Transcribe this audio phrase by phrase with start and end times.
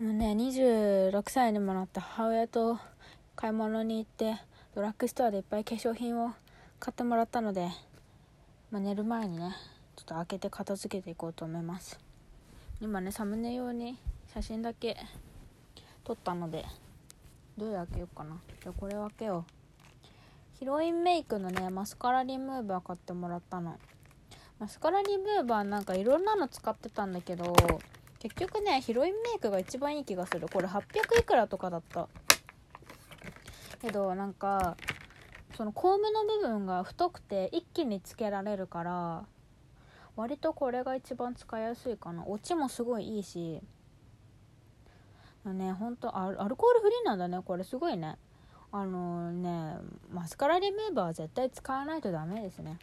[0.00, 2.80] もうね26歳にもなった母親と
[3.36, 4.40] 買い物に行って
[4.74, 6.32] ドラッグストアでいっぱい化粧品を
[6.80, 7.68] 買ってもらったので、
[8.72, 9.54] まあ、寝る前にね
[9.94, 12.00] ちょっと開けて片付けていこうと思います。
[12.80, 13.96] 今ねサムネ用に
[14.34, 14.96] 写真だけ
[16.02, 16.64] 撮ったので
[17.56, 18.36] どれ開けようかな。
[18.64, 20.58] じゃこれを開けよう。
[20.58, 23.78] ヒロインメイクのねマスカラリムーバー買ってもらったの。
[24.58, 27.54] マスカラリムーバーなんかいろんなの使ってたんだけど
[28.24, 30.48] 結局ねヒロインメイクが一番いい気がする。
[30.48, 32.08] これ800いくらとかだった。
[33.82, 34.78] けどなんか
[35.58, 39.26] そのコームの部分が太くて一気につけられるから
[40.16, 42.24] 割とこれが一番使いやすいかな。
[42.26, 43.60] オチもすごいいいし。
[45.44, 47.42] ねほんとアルコールフリーなんだね。
[47.44, 48.16] これすごいね。
[48.72, 49.76] あのね
[50.10, 52.78] マスカラリムーバーは絶対使わないとダメですね。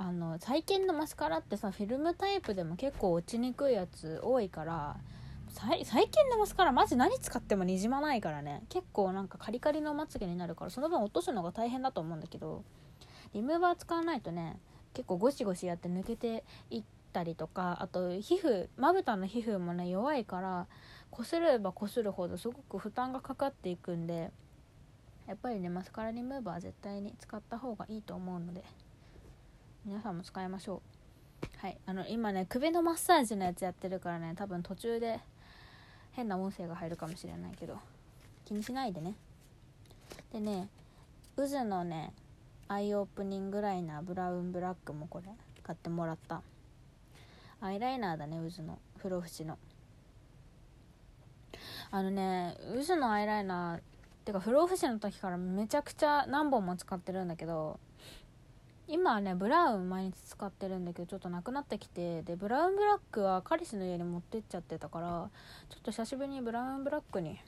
[0.00, 4.96] あの最近のマスカラってさフィルムタイプでも結構落ちにくいやつ多いから
[5.48, 8.62] 最近のマスカラマジ何使ってもにじまないからね。
[8.68, 12.62] 結構なんかカリカリのまつげになるからその分落とすのが大変だと思うんだけど
[13.34, 14.60] リムーバー使わないとね
[14.94, 20.68] 結構ゴシゴシやって抜けていったりとかあと皮膚まぶたの皮膚もね弱いから
[21.10, 24.30] こすればこするほどすごく負担がかかっていくんで
[25.26, 28.62] やっぱりねマスカラリムーバーは絶対に使った方がいいと思うので。
[29.88, 30.82] 皆さんも使いましょ
[31.42, 31.66] う。
[31.66, 31.78] はい。
[31.86, 35.18] あの今ね首のマッサージのやつやってるからね多分途中で
[36.12, 37.78] 変な音声が入るかもしれないけど
[38.44, 39.14] 気にしないでね。
[40.30, 40.68] でね
[41.36, 42.12] 渦のね
[42.68, 46.42] アイオープニングライナーブラウンブラックもこれ買ってもらった。
[47.62, 49.56] アイライナーだね渦の不老不死の。
[51.90, 53.80] あのね渦のアイライナーっ
[54.26, 57.80] てか不老不死の時からめちゃくちゃ何本も使ってるんだけど
[58.90, 65.30] 今はねブラウン毎日使ってるんだけどちょっとなくなってきてでブラウンブラックは彼氏の家に持ってっちゃってたから
[65.68, 67.38] ちょっと久しぶりにブラウンブラックに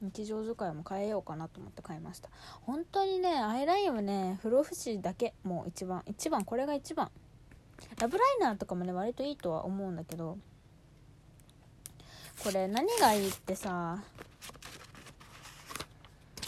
[0.00, 2.28] 日常使いも変えようかなと思って買いました。
[2.62, 7.10] 本当にねアイラインはね不老不死だけもう一番一番これが一番。
[7.98, 10.38] ラブライナーとかもね割といいとは思うんだけど
[12.42, 14.02] これ何がいいってさ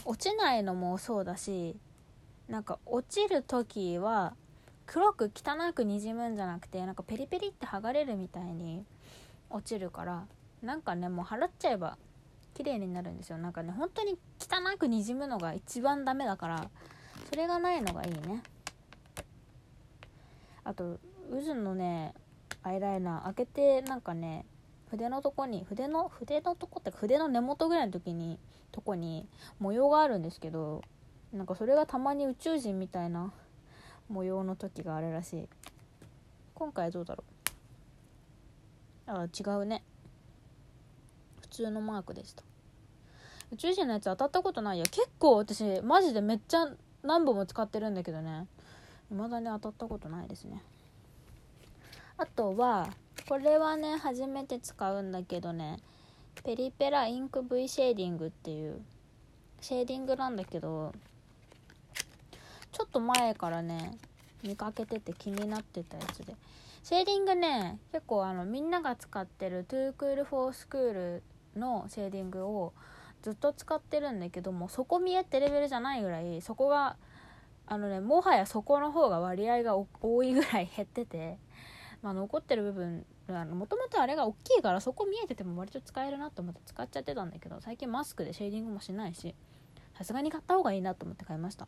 [0.05, 1.77] 落ちないのもそうだし
[2.49, 4.35] なんか落ちる時は
[4.87, 8.85] 黒く汚くにじむんじゃなくてなんかペリペリって剥がれるみたいに
[9.51, 10.27] 落ちるから
[10.63, 11.97] なんかねもう払っちゃえば
[12.55, 13.39] 綺麗になるんですよ。
[13.39, 16.71] なんかね本当に汚くにじむのが一番ダメだから
[17.29, 18.43] それがないのがいいね。
[20.63, 20.99] あと
[21.31, 22.15] 渦のね
[22.63, 24.47] アイライナー開けてなんかね
[24.91, 28.39] 筆のとこに筆の筆のとこって筆の根元ぐらいの時に
[28.71, 29.27] とこに
[29.59, 30.83] 模様があるんですけど
[31.35, 33.33] なんかそれがたまに宇宙人みたいな
[34.09, 35.49] 模様の時があるらしい。
[36.55, 37.25] 今回どうだろ
[39.09, 39.11] う？
[39.11, 39.83] あ違うね。
[41.41, 42.45] 普通のマークでした。
[43.53, 46.69] 宇宙人のやつ当たったことないや結構私マジでめっちゃ
[47.03, 48.47] 何本も使ってるんだけどね。
[49.11, 50.63] 未だに当たったことないですね。
[52.17, 52.89] あとは
[53.29, 55.81] これはね初めて使うんだけどね。
[56.45, 58.81] ペリペラインク V シェーディングっていう
[59.61, 60.93] シェーディングなんだけど
[62.95, 63.99] と前からね
[64.43, 66.35] 見かけてて気になってたやつで。
[66.85, 71.23] シェーディングね結構あのみんなが使ってる Too Cool For School
[71.57, 72.75] のシェーディングを
[73.23, 76.97] ずっと使ってるんだけども底見えってレベルじゃないぐらいそこが
[77.67, 81.39] あのねもはやそこの方が割合が多いぐらい減ってて、
[82.03, 89.35] まあ、残ってる部分もともとあれが大きいからそこ見えてても割と使えるなと思って使っちゃってたんだけど最近マスクでシェーディングもしないし
[89.97, 91.67] さすがに買った方がいいなと思って買いました。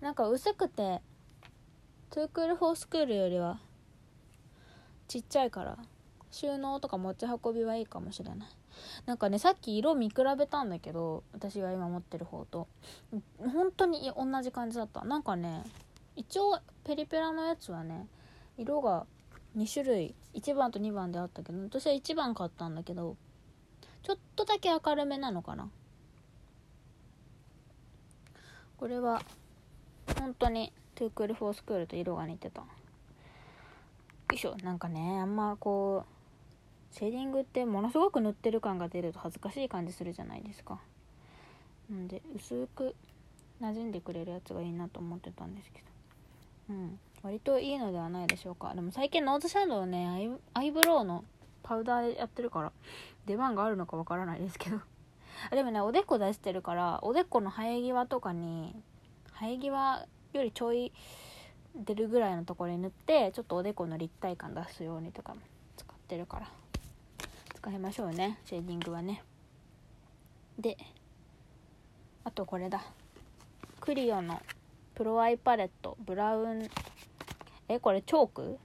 [0.00, 1.00] なんか薄くて
[2.10, 3.58] トゥークールフォースクールよりは
[5.08, 5.78] ちっちゃいから
[6.30, 8.48] 収納とか持ち運びはいいかもしれない。
[9.06, 12.66] なんかねさっき色見比べたんだけど私が今持ってる方と。
[13.38, 15.04] 本当に同じ感じだった。
[15.04, 15.62] なんかね
[16.16, 18.08] 一応ペリペラのやつはね
[18.58, 19.06] 色が
[19.56, 23.16] 2種類1番と2番であったけど私は1番買ったんだけど
[24.02, 25.68] ちょっとだけ明るめなのかな。
[28.76, 29.22] これは
[30.24, 32.62] 本当に Too Cool For School と色が似てた。
[32.62, 32.66] よ
[34.32, 34.56] いしょ。
[34.62, 36.06] なんかねあんまこ
[36.92, 40.80] うシェーディングってものすごく塗ってる感が出ると恥ずかしい感じするじゃないですか。
[41.90, 42.94] なんで薄く
[43.60, 45.86] 馴染んでくれるやつがいいなと思ってたんですけど。
[46.70, 46.98] うん。
[47.22, 48.74] 割といいのではないでしょうか。
[48.74, 51.22] でも最近ノーズシャドウねアイブロウの
[51.62, 52.72] パウダーやってるから
[53.26, 54.80] 出番があるのかわからないですけど。
[55.50, 58.74] でもねおでこ出してるからおでこの生え際とかに
[59.38, 60.06] 生え際
[60.36, 60.92] よりちょい
[61.76, 65.40] 出るぐらいのところに塗ってちょっとおでこの立体感出すようにとかも
[65.76, 66.50] 使ってるから。
[67.54, 68.38] 使いましょうね。
[68.44, 69.22] シェーディングはね。
[70.58, 70.76] で
[72.24, 72.82] あとこれだ。
[73.80, 74.40] クリオの
[74.94, 75.96] プロアイパレット。
[76.04, 76.68] ブラウン。
[77.68, 78.58] えこれチョーク？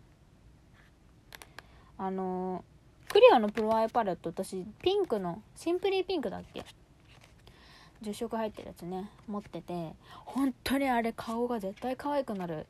[1.97, 2.63] あの
[3.07, 6.63] クリオのプロアイパレット私ピンクのシンプリーピンクだっけ？
[8.03, 9.93] 10色入ってるやつね持ってて
[10.25, 12.65] 本当にあれ顔が絶対可愛くなる。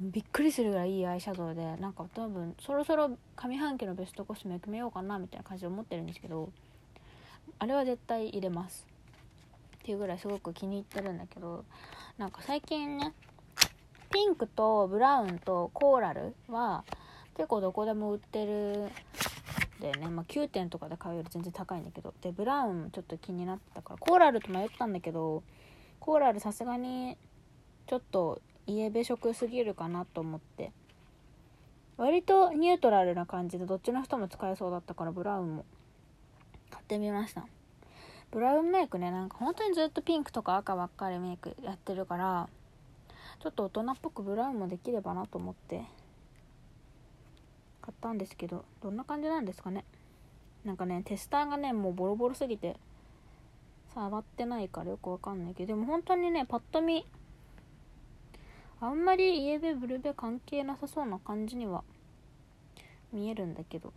[0.00, 6.50] びっくりするぐらいいいアイシャドウでなんか多分そろそろ上半期のベストコスメ決めようかなみたいな感じで思ってるんですけど
[7.60, 8.86] あれは絶対入れます。
[9.76, 11.64] っていうぐらいすごく気に入ってるんだけど
[12.18, 13.12] なんか最近ね
[14.10, 16.84] ピンクとブラウンとコーラルは
[17.36, 18.88] 結構どこでも売ってる
[19.80, 22.14] だよね、まあ、9点とかで買うより全然高いんだけど。
[22.20, 25.42] でブラウンちょっと気になってたからコーラルと迷ったんだけど
[26.00, 27.16] コーラルさすがに
[27.86, 30.72] ちょっと家べ色すぎるかなと思って。
[31.96, 35.64] 割とニュートラルな感じでどっちの人も使えそうだったからブラウンも。
[36.70, 37.46] 買ってみました。
[38.32, 42.48] ブラウンメイクねなんか本当にずっとピンクとか赤ばっかりメイクやってるから
[43.40, 45.82] ちょっと大人っぽくブラウンもできればなと思って。
[47.84, 49.84] 買ったんですけどどんな感じなんですかね？
[50.64, 52.76] なんかねテスターがねもうボロボロすぎて
[53.94, 57.04] 触ってないからよくわかんないけどでも本当にねパッと見
[58.80, 61.84] あんまりイエベブルベ関係なさそうな感じには
[63.12, 63.92] 見えるんだけど。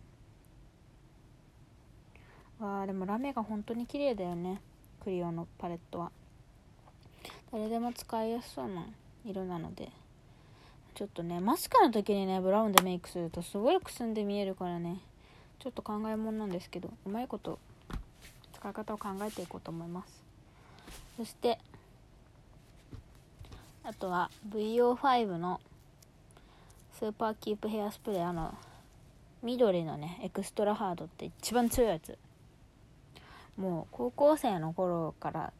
[2.60, 4.60] わあでもラメが本当に綺麗だよね。
[5.02, 6.10] クリオのパレットは。
[7.52, 8.84] 誰でも使いやすそうな
[9.24, 9.90] 色なので。
[10.94, 15.00] ちょっとねマスカの時にねブラウンでメイクするとすごいくすんで見えるからね。
[15.60, 17.58] ちょっと考えもんなんですけどうまいこと
[18.54, 20.22] 使い方を考えていこうと思います。
[21.16, 21.58] そして
[23.82, 25.60] あとは VO5 の
[26.92, 28.54] スーパーキープヘアスプレーあの
[29.42, 32.18] 緑のねエクストラハードって一番強いやつ。
[33.56, 35.52] もう高校生の頃から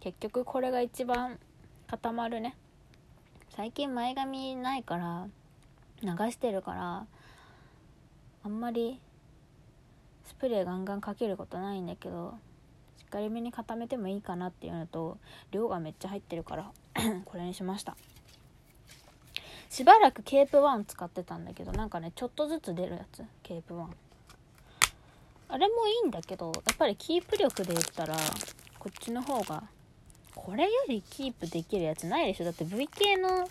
[0.00, 1.38] 結局これが一番
[1.86, 2.56] 固まるね。
[3.56, 5.26] 最近前髪ないから
[6.02, 7.06] 流してるから
[8.44, 9.00] あんまり
[10.24, 12.34] スプレーガンガンかけることないんだけど
[12.96, 15.18] しっかりめに固めてもいいかなっていうのと
[15.50, 16.70] 量がめっちゃ入ってるから
[17.26, 17.96] これにしました。
[19.68, 23.94] しばらくケープワン使ってたんだけどなんかねちょっとずつ出るやつケープワン。
[25.48, 28.16] あれもいいんだけどやっぱりキープ力で言ったら
[28.78, 29.64] こっちの方が
[30.34, 32.44] これよりキープできるやつないでしょ？
[32.44, 33.48] だって V 系の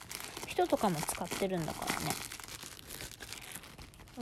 [0.47, 2.11] 人とかも使ってるんだからね。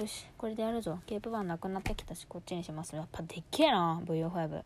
[0.02, 1.00] よしこれでやるぞ。
[1.06, 2.96] ケープバンなくなってきたしこっちにします。
[2.96, 4.62] やっぱでっけえな VO5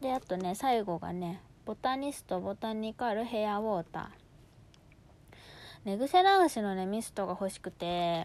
[0.00, 4.06] であとね最後がねボタニストボタニカルヘアウォーター。
[5.84, 8.24] 寝癖直しのねミストが欲しくて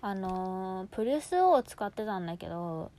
[0.00, 2.90] あのー、プリウスを使ってたんだけど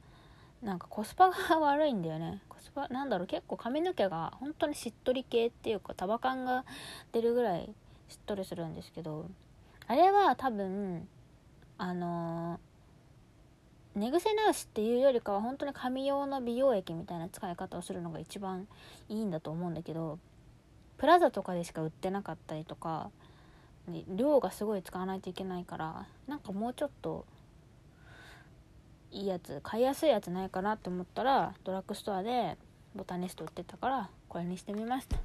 [0.63, 2.41] なんかコスパが悪いんだよね。
[2.47, 6.63] コスパなんだろう結構髪の毛が本当にしっとり系っていうか束感が
[7.11, 7.73] 出るぐらい
[8.07, 9.27] しっとりするんですけど
[9.87, 11.07] あれは多分
[11.77, 18.67] あのー、寝癖直しっていうよりかは本当に髪用の美容液みたいな使い方をするのが一番
[19.09, 20.17] いいんだと思うんだけど
[20.97, 23.11] プラザとかでしか売ってなかったりとか
[24.07, 27.25] 量がすごい使わないといけないからなんかもうちょっと
[29.13, 32.57] いいやつ買いやすいやつないかなって思ったらドラッグストアで
[32.95, 35.17] ボタニスト売ってたからこれにしてみました。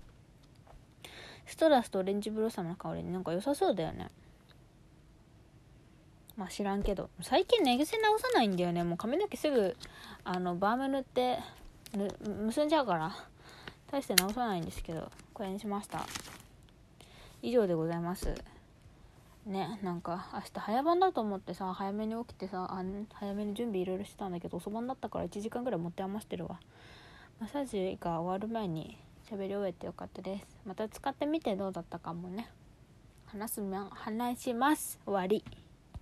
[1.46, 4.10] ストラスとオレンジブロッサムの香りになんか良さそうだよね。
[6.36, 7.08] まあ知らんけど。
[7.22, 8.84] 最近寝癖直さないんだよね。
[8.84, 9.74] もう髪の毛すぐ
[10.24, 11.38] あのバーム塗って
[12.46, 13.16] 結んじゃうから。
[13.90, 16.04] 大して直さないんですけどこれにしました。
[17.40, 18.34] 以上でございます。
[19.46, 26.60] ねなんか明日早番だと思ってさ早めに起きてさあ早めに準備いろいろしてたんだけど遅番だったから1時間ぐらい持って余してるわ。
[27.40, 28.98] マッサージが終わる前に
[29.30, 30.46] 喋り終えてよかったです。
[30.66, 32.50] また使ってみてどうだったかもね。
[33.26, 34.98] 話す話します。
[35.04, 35.44] 終わり。